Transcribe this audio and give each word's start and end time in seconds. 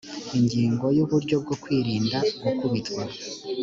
ingingo 0.37 0.85
ya 0.95 1.01
uburyo 1.05 1.35
bwo 1.43 1.55
kwirinda 1.61 2.17
gukubitwa 2.43 3.03